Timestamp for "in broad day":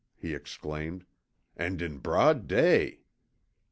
1.79-3.01